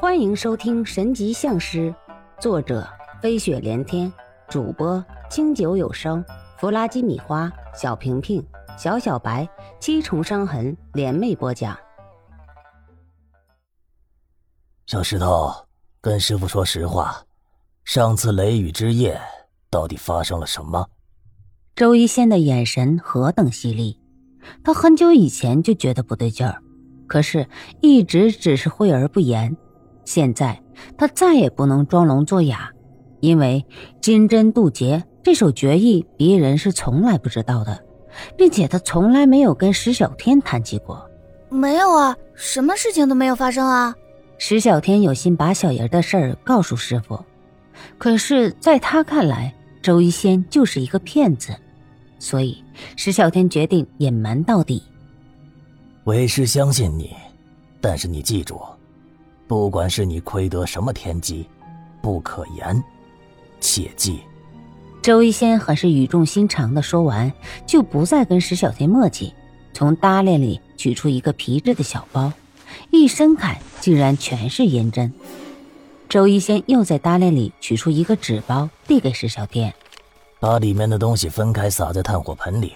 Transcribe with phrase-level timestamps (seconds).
[0.00, 1.90] 欢迎收听《神级相师》，
[2.40, 2.88] 作者
[3.20, 4.10] 飞雪连天，
[4.48, 6.24] 主播清酒有声，
[6.56, 8.40] 弗拉基米花，小平平，
[8.78, 9.48] 小小白，
[9.80, 11.76] 七重伤痕联袂播讲。
[14.86, 15.52] 小石头，
[16.00, 17.20] 跟师傅说实话，
[17.84, 19.20] 上次雷雨之夜
[19.68, 20.88] 到底发生了什么？
[21.74, 24.00] 周一仙的眼神何等犀利，
[24.62, 26.62] 他很久以前就觉得不对劲儿，
[27.08, 27.48] 可是
[27.80, 29.56] 一直只是讳而不言。
[30.08, 30.58] 现在
[30.96, 32.70] 他再也不能装聋作哑，
[33.20, 33.66] 因为
[34.00, 37.84] 金针渡劫这首绝艺别人是从来不知道的，
[38.34, 41.06] 并且他从来没有跟石小天谈起过。
[41.50, 43.94] 没有啊，什么事情都没有发生啊。
[44.38, 47.22] 石小天有心把小爷的事儿告诉师傅，
[47.98, 51.54] 可是在他看来，周一仙就是一个骗子，
[52.18, 52.64] 所以
[52.96, 54.82] 石小天决定隐瞒到底。
[56.04, 57.14] 为师相信你，
[57.78, 58.58] 但是你记住。
[59.48, 61.48] 不管是你窥得什么天机，
[62.02, 62.84] 不可言，
[63.60, 64.20] 切记。
[65.00, 67.32] 周一仙很是语重心长的说完，
[67.66, 69.32] 就不再跟石小天墨迹，
[69.72, 72.30] 从搭链里取出一个皮质的小包，
[72.90, 75.10] 一伸开，竟然全是银针。
[76.10, 79.72] 周一仙又在搭链里取出一个纸包，递给石小天，
[80.38, 82.74] 把里面的东西分开撒在炭火盆里，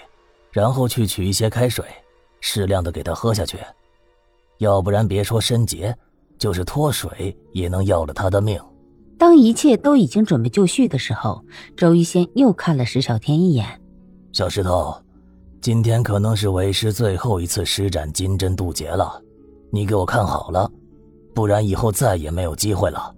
[0.51, 1.84] 然后去取一些开水，
[2.41, 3.59] 适量的给他喝下去，
[4.57, 5.95] 要不然别说申劫。
[6.43, 8.61] 就是脱水也能要了他的命。
[9.17, 11.41] 当一切都已经准备就绪的时候，
[11.77, 13.65] 周一仙又看了石小天一眼
[14.35, 14.93] ：“小石头，
[15.61, 19.23] 今天可能是为师最后一次施展金针渡劫了，
[19.70, 20.69] 你给我看好了，
[21.33, 23.15] 不然以后再也没有机会了。”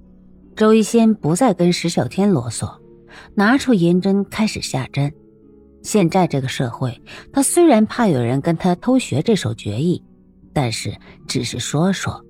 [0.54, 2.70] 周一仙不再跟石小天啰嗦，
[3.34, 5.10] 拿出银针开始下针。
[5.82, 7.00] 现在这个社会，
[7.32, 10.04] 他虽然怕有人跟他偷学这手绝艺，
[10.52, 10.94] 但是
[11.26, 12.22] 只是说说。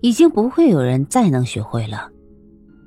[0.00, 2.08] 已经不会有人再能学会了。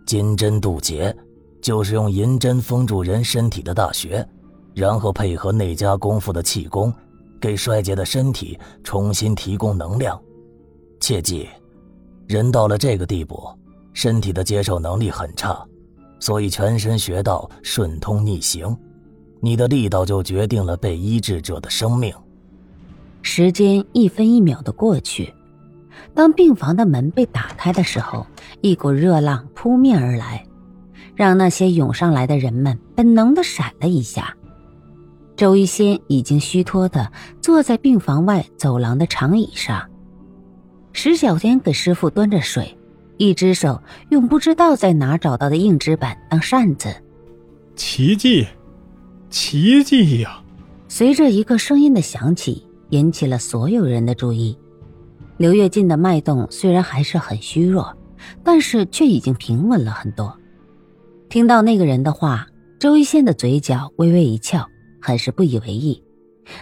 [0.05, 1.15] 金针渡劫，
[1.61, 4.27] 就是用银针封住人身体的大穴，
[4.73, 6.93] 然后配合内家功夫的气功，
[7.39, 10.19] 给衰竭的身体重新提供能量。
[10.99, 11.47] 切记，
[12.27, 13.41] 人到了这个地步，
[13.93, 15.65] 身体的接受能力很差，
[16.19, 18.75] 所以全身穴道顺通逆行，
[19.39, 22.13] 你的力道就决定了被医治者的生命。
[23.21, 25.33] 时间一分一秒的过去。
[26.13, 28.25] 当病房的门被打开的时候，
[28.61, 30.45] 一股热浪扑面而来，
[31.15, 34.35] 让那些涌上来的人们本能的闪了一下。
[35.35, 37.11] 周一仙已经虚脱的
[37.41, 39.89] 坐在病房外走廊的长椅上，
[40.91, 42.77] 石小天给师傅端着水，
[43.17, 46.93] 一只手用不知道在哪找到的硬纸板当扇子。
[47.75, 48.45] 奇迹，
[49.31, 50.39] 奇迹呀！
[50.87, 54.55] 随着一个声音的响起，引起了所有人的注意。
[55.37, 57.95] 刘跃进的脉动虽然还是很虚弱，
[58.43, 60.37] 但是却已经平稳了很多。
[61.29, 62.47] 听到那个人的话，
[62.79, 64.67] 周一仙的嘴角微微一翘，
[65.01, 66.01] 很是不以为意。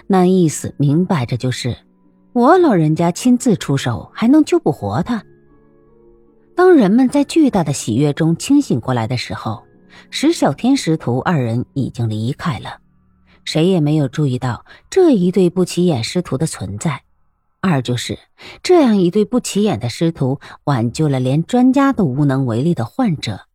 [0.07, 1.75] 那意思明摆着就是，
[2.33, 5.21] 我老人家亲自出手，还能救不活他？
[6.55, 9.63] 当人们在巨大的喜悦中清醒过来的时候，
[10.09, 12.77] 石小天师徒二人已经离开了，
[13.43, 17.01] 谁也没有注意到这一对不起眼师徒的存在。
[17.61, 18.17] 二就是
[18.63, 23.45] 这样一对不起眼的师徒，挽救了连专家都无能为力的患者。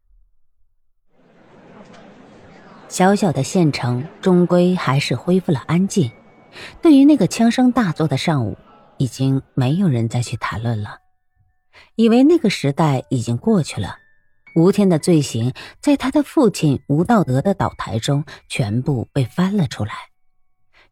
[2.89, 6.13] 小小的县城终归还是恢复了安静。
[6.81, 8.57] 对于那个枪声大作的上午，
[8.97, 11.01] 已经没有人再去谈论了，
[11.97, 13.97] 以为那个时代已经过去了。
[14.55, 19.93] 吴天的罪行，在他的父亲吴道德的倒台中全部被翻了出来。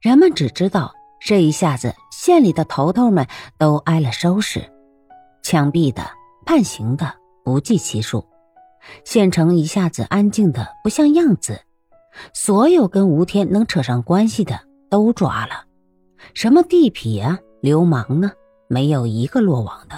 [0.00, 0.92] 人们只知道。
[1.24, 3.26] 这一下子，县里的头头们
[3.56, 4.70] 都挨了收拾，
[5.42, 6.02] 枪毙的、
[6.44, 8.26] 判刑的不计其数，
[9.06, 11.62] 县城一下子安静的不像样子。
[12.34, 15.64] 所有跟吴天能扯上关系的都抓了，
[16.34, 18.30] 什么地痞啊、流氓啊，
[18.68, 19.96] 没有一个落网的。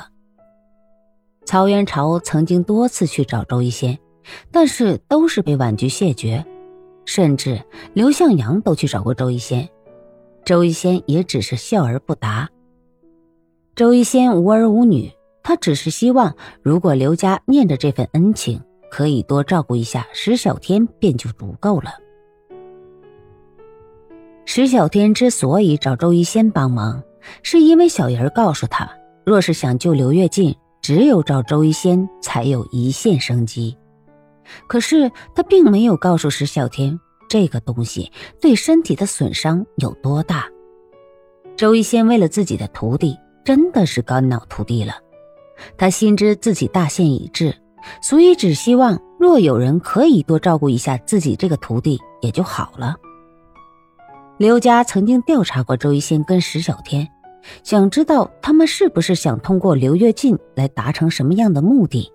[1.45, 3.99] 曹元朝曾经多次去找周一仙，
[4.53, 6.47] 但是都是被婉拒谢绝，
[7.05, 7.61] 甚至
[7.95, 9.69] 刘向阳都去找过周一仙。
[10.47, 12.49] 周一仙也只是笑而不答。
[13.75, 15.11] 周一仙无儿无女，
[15.43, 21.91] 他只是希望，如果刘家念着这份恩情，可以多照顾一下石小天，便就足够了。
[24.45, 27.03] 石小天之所以找周一仙帮忙，
[27.43, 28.89] 是因为小人告诉他，
[29.25, 33.77] 若是想救刘跃进，只有找周一仙才有一线生机。
[34.69, 37.01] 可是他并没有告诉石小天。
[37.29, 40.47] 这个东西对身体的损伤有多大？
[41.57, 44.95] 周一仙为了自己的徒弟，真的是肝脑涂地了。
[45.79, 47.55] 他心知自己大限已至，
[48.03, 52.95] 所以只希望若有人可以多照顾一下自己这个徒弟，也就好了。
[54.37, 57.09] 刘家曾经调查过周一仙跟石小天，
[57.63, 62.13] 想知道他们是不是想通过刘跃进来达成什么样的目的，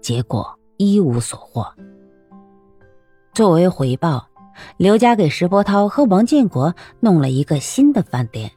[0.00, 1.64] 结果一无所获。
[3.32, 4.26] 作为回报，
[4.76, 8.50] 刘家给石波涛和王建国弄了一个新的饭店。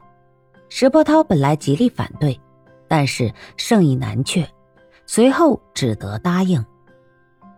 [0.70, 2.40] 石波涛本来极力反对，
[2.88, 4.48] 但是盛意难却，
[5.06, 6.64] 随后只得答应。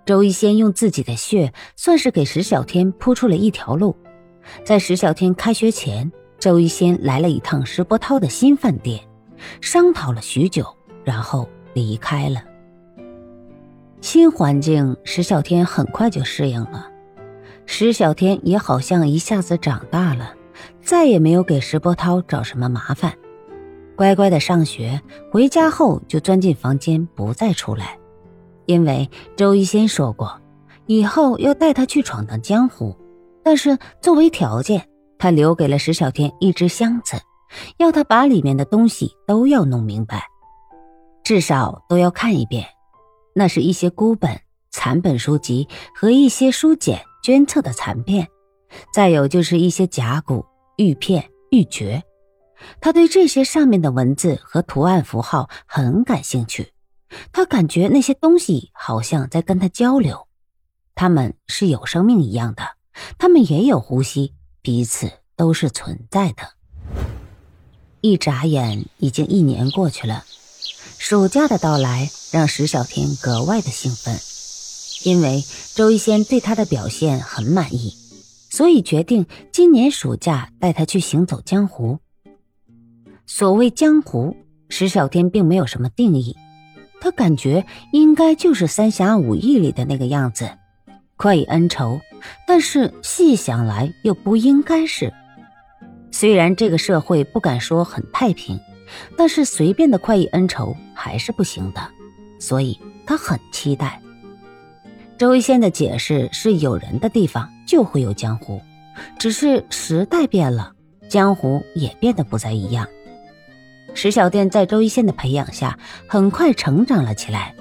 [0.06, 3.96] 周一仙用自己的血，算是给石小天铺出了一条路。
[4.64, 9.00] 在石小天开学前，周一仙来了一趟石波涛的新饭店，
[9.62, 10.66] 商讨了许久，
[11.04, 12.42] 然后离开了。
[14.02, 16.90] 新环境，石小天很快就适应了。
[17.72, 20.34] 石小天也好像一下子长大了，
[20.82, 23.14] 再也没有给石波涛找什么麻烦，
[23.96, 25.00] 乖乖的上学，
[25.32, 27.96] 回家后就钻进房间不再出来，
[28.66, 29.08] 因为
[29.38, 30.42] 周一仙说过，
[30.88, 32.98] 以后要带他去闯荡江湖。
[33.44, 34.90] 但是作为条件，
[35.20, 37.18] 他留给了石小天一只箱子，
[37.78, 40.24] 要他把里面的东西都要弄明白，
[41.24, 42.66] 至少都要看一遍。
[43.36, 48.28] 那是一些孤本、残本书籍和一些书简、捐册的残片，
[48.94, 50.46] 再有就是一些甲骨、
[50.78, 52.02] 玉片、玉珏。
[52.82, 56.74] 他对这些上面的文字和图案符号很感兴趣，
[57.32, 60.28] 他感觉那些东西好像在跟他交流，
[60.96, 62.64] 他们是有生命一样的。
[63.18, 66.44] 他们也有呼吸，彼此都是存在的。
[68.02, 70.26] 一眨眼，已经一年过去了。
[70.98, 74.20] 暑假的到来让石小天格外的兴奋，
[75.04, 75.44] 因为
[75.76, 77.94] 周一仙对他的表现很满意，
[78.50, 82.00] 所以决定今年暑假带他去行走江湖。
[83.26, 84.36] 所谓江湖，
[84.70, 86.36] 石小天并没有什么定义，
[87.00, 90.50] 他感觉应该就是三侠五义里的那个样子，
[91.16, 92.02] 快意恩仇。
[92.46, 95.14] 但是细想来，又不应该是。
[96.12, 98.60] 虽然这个社会不敢说很太平，
[99.16, 101.80] 但是随便的快意恩仇还是不行的。
[102.40, 104.02] 所以他很期待。
[105.20, 108.62] 周一仙的解释是：有人的地方就会有江湖，
[109.20, 110.72] 只是时代变了，
[111.10, 112.88] 江湖也变得不再一样。
[113.94, 115.78] 石小店在周一仙的培养下，
[116.08, 117.54] 很快成长了起来。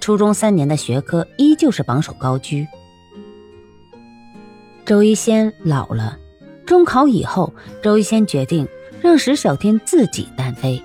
[0.00, 2.66] 初中三年的学科依旧是榜首高居。
[4.84, 6.18] 周一仙老了，
[6.66, 7.54] 中考以后，
[7.84, 8.66] 周一仙决定
[9.00, 10.82] 让石小天自己单飞。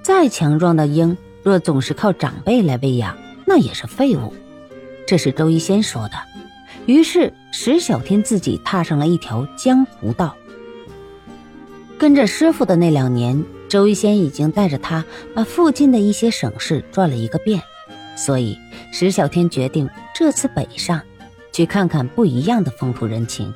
[0.00, 4.32] 再强壮的鹰，若总是靠长辈来喂养，那也是废物。
[5.10, 6.14] 这是周一仙说的。
[6.86, 10.36] 于是石小天自己踏上了一条江湖道。
[11.98, 15.04] 跟着师傅的那两年，周一仙已经带着他
[15.34, 17.60] 把附近的一些省市转了一个遍，
[18.14, 18.56] 所以
[18.92, 21.02] 石小天决定这次北上。
[21.50, 23.52] 去看看不一样的风土人情。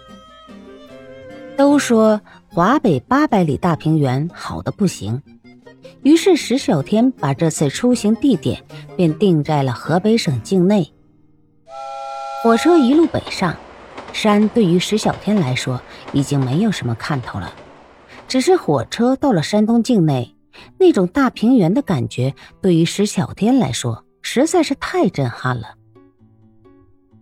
[1.56, 5.22] 都说华北八百里大平原好的不行，
[6.02, 8.64] 于是石小天把这次出行地点
[8.96, 10.90] 便定在了河北省境内。
[12.44, 13.56] 火车一路北上，
[14.12, 15.80] 山对于石小天来说
[16.12, 17.50] 已经没有什么看头了，
[18.28, 20.36] 只是火车到了山东境内，
[20.78, 25.68] 那种大平原的感觉对于石小天来说实在是太震撼了。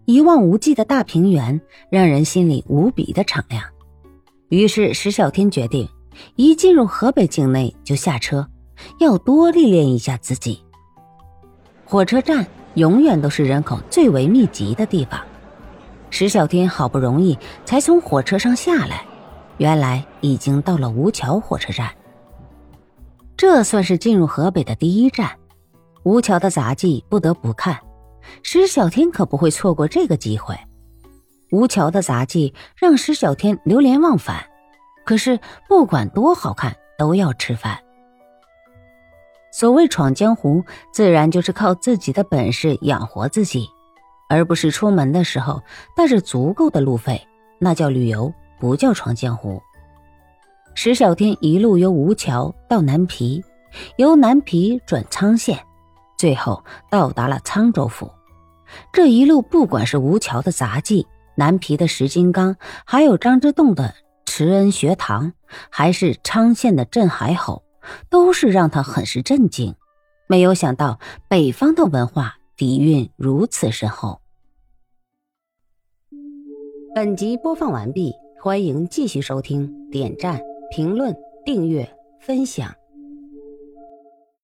[0.07, 3.63] 一望无际的大平原让人心里无比的敞亮，
[4.49, 5.89] 于是石小天决定，
[6.35, 8.45] 一进入河北境内就下车，
[8.99, 10.61] 要多历练一下自己。
[11.85, 15.21] 火车站永远都是人口最为密集的地方，
[16.11, 19.05] 石小天好不容易才从火车上下来，
[19.59, 21.91] 原来已经到了吴桥火车站。
[23.37, 25.31] 这算是进入河北的第一站，
[26.05, 27.79] 吴桥的杂技不得不看。
[28.43, 30.57] 石小天可不会错过这个机会。
[31.51, 34.47] 吴桥的杂技让石小天流连忘返，
[35.05, 35.39] 可是
[35.69, 37.79] 不管多好看，都要吃饭。
[39.53, 43.69] 所谓闯江湖，自然就是靠自己的本事养活自己，
[44.29, 45.63] 而不是出门的时候
[45.95, 47.29] 带着足够的路费，
[47.59, 49.63] 那叫旅游，不叫闯江湖。
[50.75, 53.45] 石小天一路由吴桥到南皮，
[53.97, 55.59] 由南皮转沧县。
[56.17, 58.11] 最后到达了沧州府，
[58.91, 62.57] 这一路不管是吴桥的杂技、南皮的石金刚，
[62.87, 63.93] 还有张之洞的
[64.25, 65.33] 慈恩学堂，
[65.69, 67.63] 还是沧县的镇海吼，
[68.09, 69.75] 都是让他很是震惊。
[70.27, 70.99] 没有想到
[71.29, 74.21] 北方的文化底蕴如此深厚。
[76.95, 82.75] 本集播放完毕，欢迎继续收听，点赞、评论、订阅、分享。